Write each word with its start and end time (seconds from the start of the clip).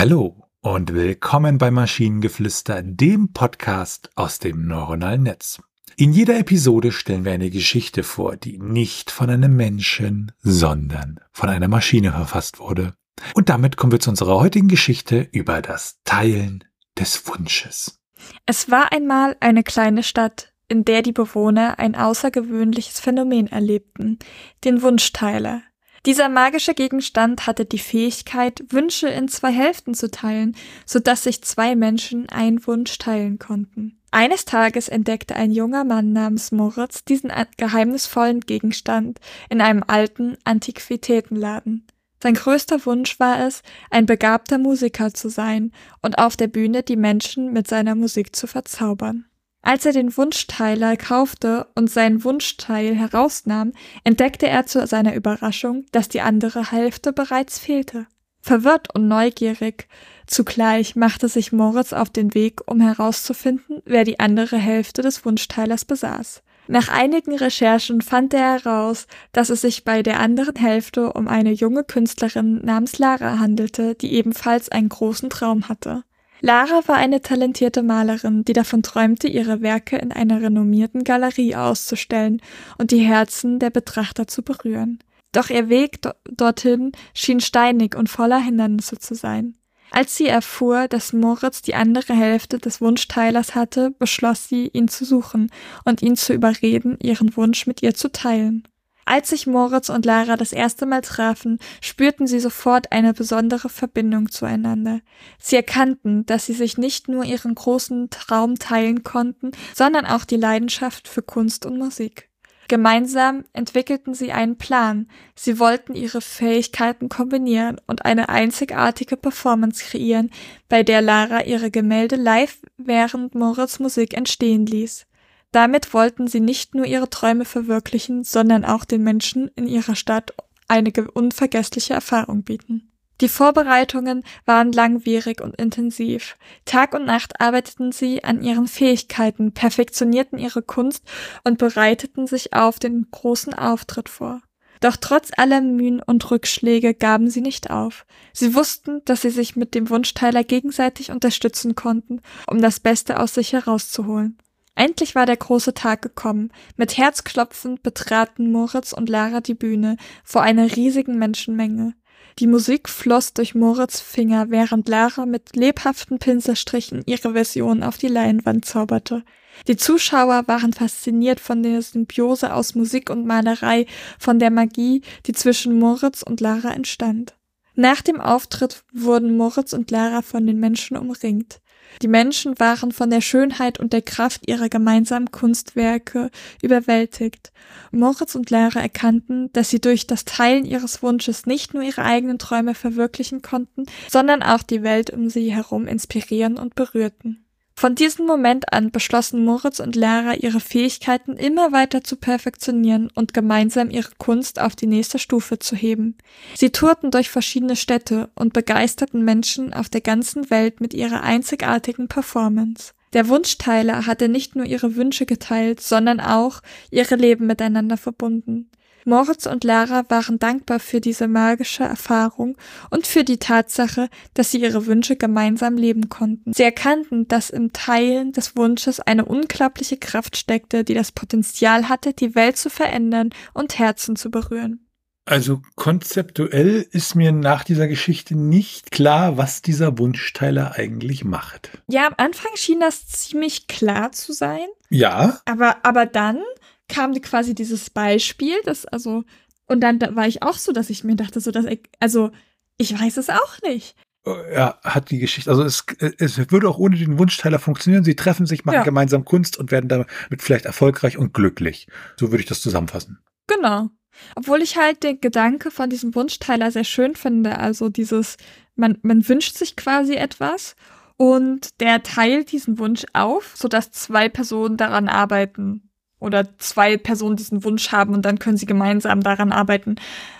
Hallo 0.00 0.48
und 0.62 0.94
willkommen 0.94 1.58
bei 1.58 1.70
Maschinengeflüster, 1.70 2.80
dem 2.82 3.34
Podcast 3.34 4.08
aus 4.14 4.38
dem 4.38 4.66
neuronalen 4.66 5.24
Netz. 5.24 5.60
In 5.94 6.14
jeder 6.14 6.38
Episode 6.38 6.90
stellen 6.90 7.26
wir 7.26 7.32
eine 7.32 7.50
Geschichte 7.50 8.02
vor, 8.02 8.38
die 8.38 8.56
nicht 8.56 9.10
von 9.10 9.28
einem 9.28 9.56
Menschen, 9.56 10.32
sondern 10.38 11.20
von 11.32 11.50
einer 11.50 11.68
Maschine 11.68 12.12
verfasst 12.12 12.60
wurde. 12.60 12.94
Und 13.34 13.50
damit 13.50 13.76
kommen 13.76 13.92
wir 13.92 14.00
zu 14.00 14.08
unserer 14.08 14.40
heutigen 14.40 14.68
Geschichte 14.68 15.28
über 15.32 15.60
das 15.60 15.98
Teilen 16.04 16.64
des 16.98 17.26
Wunsches. 17.26 18.00
Es 18.46 18.70
war 18.70 18.92
einmal 18.92 19.36
eine 19.40 19.62
kleine 19.62 20.02
Stadt, 20.02 20.54
in 20.68 20.86
der 20.86 21.02
die 21.02 21.12
Bewohner 21.12 21.78
ein 21.78 21.94
außergewöhnliches 21.94 23.00
Phänomen 23.00 23.48
erlebten, 23.48 24.18
den 24.64 24.80
Wunschteiler. 24.80 25.60
Dieser 26.06 26.30
magische 26.30 26.72
Gegenstand 26.72 27.46
hatte 27.46 27.66
die 27.66 27.78
Fähigkeit, 27.78 28.62
Wünsche 28.70 29.08
in 29.08 29.28
zwei 29.28 29.52
Hälften 29.52 29.92
zu 29.94 30.10
teilen, 30.10 30.56
so 30.86 30.98
dass 30.98 31.24
sich 31.24 31.42
zwei 31.42 31.76
Menschen 31.76 32.28
einen 32.30 32.66
Wunsch 32.66 32.96
teilen 32.96 33.38
konnten. 33.38 33.98
Eines 34.10 34.44
Tages 34.44 34.88
entdeckte 34.88 35.36
ein 35.36 35.52
junger 35.52 35.84
Mann 35.84 36.12
namens 36.12 36.52
Moritz 36.52 37.04
diesen 37.04 37.30
geheimnisvollen 37.58 38.40
Gegenstand 38.40 39.20
in 39.50 39.60
einem 39.60 39.84
alten 39.86 40.36
Antiquitätenladen. 40.44 41.86
Sein 42.22 42.34
größter 42.34 42.84
Wunsch 42.86 43.20
war 43.20 43.46
es, 43.46 43.62
ein 43.90 44.06
begabter 44.06 44.58
Musiker 44.58 45.14
zu 45.14 45.28
sein 45.28 45.72
und 46.02 46.18
auf 46.18 46.36
der 46.36 46.48
Bühne 46.48 46.82
die 46.82 46.96
Menschen 46.96 47.52
mit 47.52 47.68
seiner 47.68 47.94
Musik 47.94 48.34
zu 48.34 48.46
verzaubern. 48.46 49.29
Als 49.62 49.84
er 49.84 49.92
den 49.92 50.16
Wunschteiler 50.16 50.96
kaufte 50.96 51.66
und 51.74 51.90
seinen 51.90 52.24
Wunschteil 52.24 52.94
herausnahm, 52.94 53.72
entdeckte 54.04 54.48
er 54.48 54.66
zu 54.66 54.86
seiner 54.86 55.14
Überraschung, 55.14 55.84
dass 55.92 56.08
die 56.08 56.22
andere 56.22 56.72
Hälfte 56.72 57.12
bereits 57.12 57.58
fehlte. 57.58 58.06
Verwirrt 58.40 58.94
und 58.94 59.06
neugierig 59.06 59.86
zugleich 60.26 60.96
machte 60.96 61.28
sich 61.28 61.52
Moritz 61.52 61.92
auf 61.92 62.08
den 62.08 62.32
Weg, 62.34 62.62
um 62.66 62.80
herauszufinden, 62.80 63.82
wer 63.84 64.04
die 64.04 64.18
andere 64.18 64.56
Hälfte 64.56 65.02
des 65.02 65.24
Wunschteilers 65.24 65.84
besaß. 65.84 66.42
Nach 66.66 66.88
einigen 66.88 67.36
Recherchen 67.36 68.00
fand 68.00 68.32
er 68.32 68.52
heraus, 68.52 69.08
dass 69.32 69.50
es 69.50 69.62
sich 69.62 69.84
bei 69.84 70.02
der 70.02 70.20
anderen 70.20 70.54
Hälfte 70.54 71.12
um 71.12 71.26
eine 71.26 71.50
junge 71.50 71.82
Künstlerin 71.82 72.64
namens 72.64 72.98
Lara 72.98 73.40
handelte, 73.40 73.96
die 73.96 74.12
ebenfalls 74.14 74.68
einen 74.68 74.88
großen 74.88 75.30
Traum 75.30 75.68
hatte. 75.68 76.04
Lara 76.40 76.82
war 76.86 76.96
eine 76.96 77.20
talentierte 77.20 77.82
Malerin, 77.82 78.44
die 78.44 78.52
davon 78.52 78.82
träumte, 78.82 79.28
ihre 79.28 79.60
Werke 79.60 79.96
in 79.96 80.10
einer 80.10 80.40
renommierten 80.40 81.04
Galerie 81.04 81.54
auszustellen 81.54 82.40
und 82.78 82.90
die 82.90 83.00
Herzen 83.00 83.58
der 83.58 83.70
Betrachter 83.70 84.26
zu 84.26 84.42
berühren. 84.42 84.98
Doch 85.32 85.50
ihr 85.50 85.68
Weg 85.68 86.02
do 86.02 86.10
dorthin 86.30 86.92
schien 87.14 87.40
steinig 87.40 87.94
und 87.94 88.08
voller 88.08 88.40
Hindernisse 88.40 88.98
zu 88.98 89.14
sein. 89.14 89.56
Als 89.92 90.16
sie 90.16 90.26
erfuhr, 90.26 90.86
dass 90.88 91.12
Moritz 91.12 91.62
die 91.62 91.74
andere 91.74 92.14
Hälfte 92.14 92.58
des 92.58 92.80
Wunschteilers 92.80 93.54
hatte, 93.54 93.90
beschloss 93.90 94.48
sie, 94.48 94.70
ihn 94.72 94.88
zu 94.88 95.04
suchen 95.04 95.50
und 95.84 96.00
ihn 96.00 96.16
zu 96.16 96.32
überreden, 96.32 96.96
ihren 97.00 97.36
Wunsch 97.36 97.66
mit 97.66 97.82
ihr 97.82 97.94
zu 97.94 98.10
teilen. 98.10 98.66
Als 99.10 99.30
sich 99.30 99.48
Moritz 99.48 99.88
und 99.88 100.06
Lara 100.06 100.36
das 100.36 100.52
erste 100.52 100.86
Mal 100.86 101.00
trafen, 101.00 101.58
spürten 101.80 102.28
sie 102.28 102.38
sofort 102.38 102.92
eine 102.92 103.12
besondere 103.12 103.68
Verbindung 103.68 104.30
zueinander. 104.30 105.00
Sie 105.36 105.56
erkannten, 105.56 106.26
dass 106.26 106.46
sie 106.46 106.52
sich 106.52 106.78
nicht 106.78 107.08
nur 107.08 107.24
ihren 107.24 107.56
großen 107.56 108.10
Traum 108.10 108.60
teilen 108.60 109.02
konnten, 109.02 109.50
sondern 109.74 110.06
auch 110.06 110.24
die 110.24 110.36
Leidenschaft 110.36 111.08
für 111.08 111.22
Kunst 111.22 111.66
und 111.66 111.76
Musik. 111.76 112.28
Gemeinsam 112.68 113.42
entwickelten 113.52 114.14
sie 114.14 114.30
einen 114.30 114.58
Plan. 114.58 115.08
Sie 115.34 115.58
wollten 115.58 115.96
ihre 115.96 116.20
Fähigkeiten 116.20 117.08
kombinieren 117.08 117.80
und 117.88 118.04
eine 118.04 118.28
einzigartige 118.28 119.16
Performance 119.16 119.82
kreieren, 119.86 120.30
bei 120.68 120.84
der 120.84 121.02
Lara 121.02 121.42
ihre 121.46 121.72
Gemälde 121.72 122.14
live 122.14 122.60
während 122.76 123.34
Moritz 123.34 123.80
Musik 123.80 124.14
entstehen 124.16 124.66
ließ. 124.66 125.08
Damit 125.52 125.92
wollten 125.94 126.28
sie 126.28 126.40
nicht 126.40 126.74
nur 126.74 126.86
ihre 126.86 127.10
Träume 127.10 127.44
verwirklichen, 127.44 128.22
sondern 128.24 128.64
auch 128.64 128.84
den 128.84 129.02
Menschen 129.02 129.48
in 129.56 129.66
ihrer 129.66 129.96
Stadt 129.96 130.32
eine 130.68 130.92
unvergessliche 131.12 131.94
Erfahrung 131.94 132.44
bieten. 132.44 132.90
Die 133.20 133.28
Vorbereitungen 133.28 134.24
waren 134.46 134.72
langwierig 134.72 135.42
und 135.42 135.54
intensiv. 135.56 136.36
Tag 136.64 136.94
und 136.94 137.04
Nacht 137.04 137.38
arbeiteten 137.40 137.92
sie 137.92 138.24
an 138.24 138.42
ihren 138.42 138.66
Fähigkeiten, 138.66 139.52
perfektionierten 139.52 140.38
ihre 140.38 140.62
Kunst 140.62 141.04
und 141.44 141.58
bereiteten 141.58 142.26
sich 142.26 142.54
auf 142.54 142.78
den 142.78 143.08
großen 143.10 143.52
Auftritt 143.52 144.08
vor. 144.08 144.40
Doch 144.80 144.96
trotz 144.96 145.30
aller 145.36 145.60
Mühen 145.60 146.00
und 146.00 146.30
Rückschläge 146.30 146.94
gaben 146.94 147.28
sie 147.28 147.42
nicht 147.42 147.70
auf. 147.70 148.06
Sie 148.32 148.54
wussten, 148.54 149.02
dass 149.04 149.20
sie 149.20 149.30
sich 149.30 149.54
mit 149.54 149.74
dem 149.74 149.90
Wunschteiler 149.90 150.42
gegenseitig 150.42 151.10
unterstützen 151.10 151.74
konnten, 151.74 152.22
um 152.46 152.62
das 152.62 152.80
Beste 152.80 153.20
aus 153.20 153.34
sich 153.34 153.52
herauszuholen. 153.52 154.38
Endlich 154.74 155.14
war 155.14 155.26
der 155.26 155.36
große 155.36 155.74
Tag 155.74 156.02
gekommen. 156.02 156.52
Mit 156.76 156.96
Herzklopfen 156.96 157.78
betraten 157.82 158.50
Moritz 158.50 158.92
und 158.92 159.08
Lara 159.08 159.40
die 159.40 159.54
Bühne 159.54 159.96
vor 160.24 160.42
einer 160.42 160.74
riesigen 160.76 161.18
Menschenmenge. 161.18 161.94
Die 162.38 162.46
Musik 162.46 162.88
floss 162.88 163.34
durch 163.34 163.54
Moritz 163.54 164.00
Finger, 164.00 164.50
während 164.50 164.88
Lara 164.88 165.26
mit 165.26 165.56
lebhaften 165.56 166.18
Pinselstrichen 166.18 167.02
ihre 167.06 167.32
Version 167.32 167.82
auf 167.82 167.98
die 167.98 168.08
Leinwand 168.08 168.64
zauberte. 168.64 169.24
Die 169.68 169.76
Zuschauer 169.76 170.44
waren 170.46 170.72
fasziniert 170.72 171.40
von 171.40 171.62
der 171.62 171.82
Symbiose 171.82 172.54
aus 172.54 172.74
Musik 172.74 173.10
und 173.10 173.26
Malerei, 173.26 173.86
von 174.18 174.38
der 174.38 174.50
Magie, 174.50 175.02
die 175.26 175.32
zwischen 175.32 175.78
Moritz 175.78 176.22
und 176.22 176.40
Lara 176.40 176.72
entstand. 176.72 177.34
Nach 177.74 178.00
dem 178.00 178.20
Auftritt 178.20 178.84
wurden 178.92 179.36
Moritz 179.36 179.72
und 179.72 179.90
Lara 179.90 180.22
von 180.22 180.46
den 180.46 180.58
Menschen 180.58 180.96
umringt. 180.96 181.60
Die 182.02 182.08
Menschen 182.08 182.58
waren 182.58 182.92
von 182.92 183.10
der 183.10 183.20
Schönheit 183.20 183.78
und 183.78 183.92
der 183.92 184.02
Kraft 184.02 184.48
ihrer 184.48 184.68
gemeinsamen 184.68 185.30
Kunstwerke 185.30 186.30
überwältigt. 186.62 187.52
Moritz 187.90 188.34
und 188.34 188.50
Lara 188.50 188.80
erkannten, 188.80 189.52
dass 189.52 189.70
sie 189.70 189.80
durch 189.80 190.06
das 190.06 190.24
Teilen 190.24 190.64
ihres 190.64 191.02
Wunsches 191.02 191.46
nicht 191.46 191.74
nur 191.74 191.82
ihre 191.82 192.02
eigenen 192.02 192.38
Träume 192.38 192.74
verwirklichen 192.74 193.42
konnten, 193.42 193.86
sondern 194.08 194.42
auch 194.42 194.62
die 194.62 194.82
Welt 194.82 195.10
um 195.10 195.28
sie 195.28 195.54
herum 195.54 195.86
inspirieren 195.86 196.58
und 196.58 196.74
berührten. 196.74 197.44
Von 197.80 197.94
diesem 197.94 198.26
Moment 198.26 198.74
an 198.74 198.90
beschlossen 198.90 199.42
Moritz 199.42 199.80
und 199.80 199.96
Lara, 199.96 200.34
ihre 200.34 200.60
Fähigkeiten 200.60 201.38
immer 201.38 201.72
weiter 201.72 202.04
zu 202.04 202.16
perfektionieren 202.16 203.10
und 203.14 203.32
gemeinsam 203.32 203.88
ihre 203.88 204.10
Kunst 204.18 204.60
auf 204.60 204.76
die 204.76 204.86
nächste 204.86 205.18
Stufe 205.18 205.58
zu 205.58 205.76
heben. 205.76 206.14
Sie 206.54 206.72
tourten 206.72 207.10
durch 207.10 207.30
verschiedene 207.30 207.76
Städte 207.76 208.28
und 208.34 208.52
begeisterten 208.52 209.24
Menschen 209.24 209.72
auf 209.72 209.88
der 209.88 210.02
ganzen 210.02 210.50
Welt 210.50 210.82
mit 210.82 210.92
ihrer 210.92 211.22
einzigartigen 211.22 212.06
Performance. 212.06 212.92
Der 213.12 213.28
Wunschteiler 213.28 214.06
hatte 214.06 214.28
nicht 214.28 214.54
nur 214.54 214.64
ihre 214.64 214.94
Wünsche 214.94 215.26
geteilt, 215.26 215.80
sondern 215.80 216.20
auch 216.20 216.60
ihre 216.90 217.16
Leben 217.16 217.46
miteinander 217.46 217.96
verbunden. 217.96 218.70
Moritz 219.04 219.46
und 219.46 219.64
Lara 219.64 220.04
waren 220.08 220.38
dankbar 220.38 220.78
für 220.78 221.00
diese 221.00 221.26
magische 221.26 221.84
Erfahrung 221.84 222.56
und 222.90 223.06
für 223.06 223.24
die 223.24 223.38
Tatsache, 223.38 224.08
dass 224.34 224.50
sie 224.50 224.60
ihre 224.60 224.86
Wünsche 224.86 225.16
gemeinsam 225.16 225.76
leben 225.76 226.08
konnten. 226.08 226.52
Sie 226.52 226.62
erkannten, 226.62 227.26
dass 227.26 227.50
im 227.50 227.72
Teilen 227.72 228.32
des 228.32 228.56
Wunsches 228.56 229.00
eine 229.00 229.24
unglaubliche 229.24 229.96
Kraft 229.96 230.36
steckte, 230.36 230.84
die 230.84 230.94
das 230.94 231.12
Potenzial 231.12 231.88
hatte, 231.88 232.12
die 232.12 232.34
Welt 232.34 232.56
zu 232.56 232.70
verändern 232.70 233.30
und 233.54 233.78
Herzen 233.78 234.16
zu 234.16 234.30
berühren. 234.30 234.86
Also 235.30 235.62
konzeptuell 235.76 236.84
ist 236.90 237.14
mir 237.14 237.30
nach 237.30 237.62
dieser 237.62 237.86
Geschichte 237.86 238.34
nicht 238.34 238.90
klar, 238.90 239.36
was 239.36 239.62
dieser 239.62 239.96
Wunschteiler 239.96 240.74
eigentlich 240.74 241.24
macht. 241.24 241.70
Ja, 241.86 242.08
am 242.08 242.14
Anfang 242.16 242.50
schien 242.56 242.80
das 242.80 243.06
ziemlich 243.06 243.68
klar 243.68 244.10
zu 244.10 244.32
sein. 244.32 244.66
Ja. 244.88 245.38
Aber, 245.44 245.84
aber 245.84 246.06
dann 246.06 246.40
kam 246.88 247.14
quasi 247.22 247.54
dieses 247.54 247.90
Beispiel, 247.90 248.56
das 248.64 248.86
also, 248.86 249.22
und 249.66 249.80
dann 249.82 250.00
da 250.00 250.16
war 250.16 250.26
ich 250.26 250.42
auch 250.42 250.58
so, 250.58 250.72
dass 250.72 250.90
ich 250.90 251.04
mir 251.04 251.14
dachte, 251.14 251.40
so, 251.40 251.52
dass 251.52 251.64
ich, 251.64 251.82
also, 252.00 252.32
ich 252.76 252.92
weiß 252.92 253.16
es 253.16 253.30
auch 253.30 253.62
nicht. 253.62 253.94
Oh, 254.24 254.34
ja, 254.52 254.80
hat 254.82 255.12
die 255.12 255.20
Geschichte, 255.20 255.48
also 255.48 255.62
es, 255.62 255.84
es 256.18 256.50
würde 256.50 256.68
auch 256.68 256.78
ohne 256.78 256.96
den 256.96 257.20
Wunschteiler 257.20 257.60
funktionieren. 257.60 258.02
Sie 258.02 258.16
treffen 258.16 258.46
sich, 258.46 258.64
machen 258.64 258.74
ja. 258.74 258.82
gemeinsam 258.82 259.24
Kunst 259.24 259.58
und 259.58 259.70
werden 259.70 259.88
damit 259.88 260.08
vielleicht 260.42 260.64
erfolgreich 260.64 261.16
und 261.16 261.32
glücklich. 261.32 261.86
So 262.18 262.32
würde 262.32 262.42
ich 262.42 262.48
das 262.48 262.60
zusammenfassen. 262.60 263.20
Genau. 263.46 263.90
Obwohl 264.36 264.62
ich 264.62 264.76
halt 264.76 265.02
den 265.02 265.20
Gedanke 265.20 265.70
von 265.70 265.90
diesem 265.90 266.14
Wunschteiler 266.14 266.70
sehr 266.70 266.84
schön 266.84 267.14
finde. 267.14 267.58
Also 267.58 267.88
dieses, 267.88 268.36
man, 268.76 268.98
man 269.02 269.28
wünscht 269.28 269.56
sich 269.56 269.76
quasi 269.76 270.14
etwas 270.14 270.76
und 271.16 271.80
der 271.80 272.02
teilt 272.02 272.52
diesen 272.52 272.78
Wunsch 272.78 273.04
auf, 273.12 273.52
sodass 273.54 273.90
zwei 273.90 274.28
Personen 274.28 274.76
daran 274.76 275.08
arbeiten 275.08 275.90
oder 276.18 276.56
zwei 276.58 276.96
Personen 276.96 277.36
diesen 277.36 277.64
Wunsch 277.64 277.92
haben 277.92 278.14
und 278.14 278.24
dann 278.24 278.38
können 278.38 278.56
sie 278.56 278.66
gemeinsam 278.66 279.22
daran 279.22 279.52
arbeiten. 279.52 279.96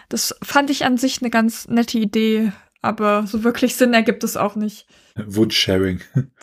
Das 0.09 0.35
fand 0.43 0.71
ich 0.71 0.85
an 0.85 0.97
sich 0.97 1.21
eine 1.21 1.31
ganz 1.31 1.69
nette 1.69 1.99
Idee, 1.99 2.53
aber 2.83 3.27
so 3.27 3.45
wirklich 3.45 3.77
Sinn 3.77 3.95
ergibt 3.95 4.25
es 4.25 4.37
auch 4.37 4.57
nicht. 4.57 4.87
Wunschsharing. 5.17 6.01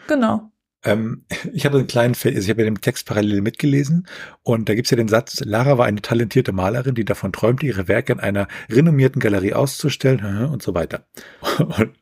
Genau. 0.07 0.51
Ähm, 0.83 1.25
ich 1.53 1.65
habe 1.65 1.77
einen 1.77 1.87
kleinen, 1.87 2.15
also 2.15 2.27
ich 2.27 2.49
habe 2.49 2.61
ja 2.61 2.69
den 2.69 2.81
Text 2.81 3.05
parallel 3.05 3.41
mitgelesen 3.41 4.07
und 4.43 4.69
da 4.69 4.75
gibt 4.75 4.87
es 4.87 4.91
ja 4.91 4.97
den 4.97 5.07
Satz, 5.07 5.41
Lara 5.43 5.77
war 5.77 5.85
eine 5.85 6.01
talentierte 6.01 6.51
Malerin, 6.51 6.95
die 6.95 7.05
davon 7.05 7.31
träumte, 7.31 7.65
ihre 7.65 7.87
Werke 7.87 8.13
in 8.13 8.19
einer 8.19 8.47
renommierten 8.69 9.19
Galerie 9.19 9.53
auszustellen 9.53 10.45
und 10.47 10.61
so 10.61 10.73
weiter. 10.73 11.07
Und 11.57 11.93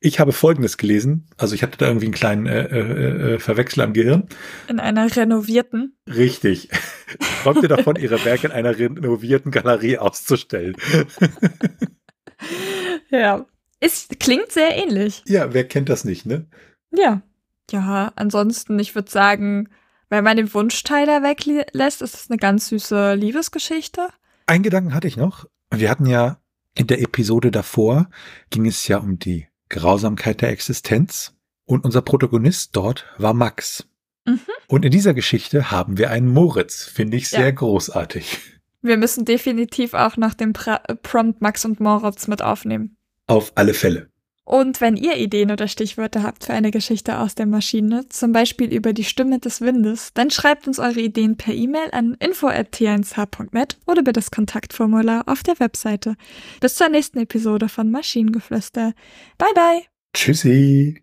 Ich 0.00 0.20
habe 0.20 0.32
Folgendes 0.32 0.76
gelesen. 0.78 1.26
Also 1.36 1.54
ich 1.54 1.62
hatte 1.62 1.78
da 1.78 1.86
irgendwie 1.86 2.06
einen 2.06 2.14
kleinen 2.14 2.46
äh, 2.46 2.64
äh, 2.64 3.34
äh, 3.34 3.38
Verwechsel 3.38 3.82
am 3.82 3.92
Gehirn. 3.92 4.28
In 4.68 4.80
einer 4.80 5.14
renovierten? 5.14 5.96
Richtig. 6.08 6.70
Träumt 7.42 7.62
ihr 7.62 7.68
davon, 7.68 7.96
ihre 7.96 8.24
Werke 8.24 8.46
in 8.46 8.52
einer 8.52 8.78
renovierten 8.78 9.50
Galerie 9.50 9.98
auszustellen? 9.98 10.76
ja. 13.10 13.46
Es 13.80 14.08
klingt 14.18 14.50
sehr 14.50 14.74
ähnlich. 14.74 15.22
Ja, 15.26 15.54
wer 15.54 15.64
kennt 15.64 15.88
das 15.88 16.04
nicht, 16.04 16.26
ne? 16.26 16.46
Ja. 16.90 17.22
Ja, 17.70 18.12
ansonsten, 18.16 18.78
ich 18.78 18.94
würde 18.94 19.10
sagen, 19.10 19.68
wenn 20.08 20.24
man 20.24 20.36
den 20.36 20.52
Wunschteiler 20.52 21.22
weglässt, 21.22 22.02
ist 22.02 22.14
es 22.14 22.30
eine 22.30 22.38
ganz 22.38 22.68
süße 22.68 23.14
Liebesgeschichte. 23.14 24.08
Ein 24.46 24.62
Gedanken 24.62 24.94
hatte 24.94 25.08
ich 25.08 25.16
noch. 25.16 25.46
Wir 25.70 25.90
hatten 25.90 26.06
ja 26.06 26.38
in 26.74 26.86
der 26.86 27.02
Episode 27.02 27.50
davor, 27.50 28.08
ging 28.50 28.66
es 28.66 28.88
ja 28.88 28.98
um 28.98 29.18
die 29.18 29.48
Grausamkeit 29.68 30.40
der 30.40 30.50
Existenz. 30.50 31.34
Und 31.64 31.84
unser 31.84 32.00
Protagonist 32.00 32.74
dort 32.74 33.04
war 33.18 33.34
Max. 33.34 33.86
Mhm. 34.24 34.40
Und 34.68 34.84
in 34.86 34.90
dieser 34.90 35.12
Geschichte 35.12 35.70
haben 35.70 35.98
wir 35.98 36.10
einen 36.10 36.28
Moritz. 36.28 36.84
Finde 36.84 37.18
ich 37.18 37.28
sehr 37.28 37.40
ja. 37.46 37.50
großartig. 37.50 38.38
Wir 38.80 38.96
müssen 38.96 39.24
definitiv 39.24 39.92
auch 39.92 40.16
nach 40.16 40.34
dem 40.34 40.52
pra 40.52 40.78
Prompt 41.02 41.42
Max 41.42 41.64
und 41.64 41.80
Moritz 41.80 42.28
mit 42.28 42.40
aufnehmen. 42.42 42.96
Auf 43.26 43.52
alle 43.56 43.74
Fälle. 43.74 44.08
Und 44.48 44.80
wenn 44.80 44.96
ihr 44.96 45.18
Ideen 45.18 45.50
oder 45.50 45.68
Stichwörter 45.68 46.22
habt 46.22 46.44
für 46.46 46.54
eine 46.54 46.70
Geschichte 46.70 47.18
aus 47.18 47.34
der 47.34 47.44
Maschine, 47.44 48.08
zum 48.08 48.32
Beispiel 48.32 48.72
über 48.72 48.94
die 48.94 49.04
Stimme 49.04 49.40
des 49.40 49.60
Windes, 49.60 50.14
dann 50.14 50.30
schreibt 50.30 50.66
uns 50.66 50.78
eure 50.78 51.00
Ideen 51.00 51.36
per 51.36 51.52
E-Mail 51.52 51.90
an 51.92 52.16
info.t1h.net 52.18 53.76
oder 53.84 54.00
über 54.00 54.14
das 54.14 54.30
Kontaktformular 54.30 55.24
auf 55.26 55.42
der 55.42 55.60
Webseite. 55.60 56.16
Bis 56.62 56.76
zur 56.76 56.88
nächsten 56.88 57.18
Episode 57.18 57.68
von 57.68 57.90
Maschinengeflüster. 57.90 58.94
Bye 59.36 59.54
bye. 59.54 59.82
Tschüssi. 60.14 61.02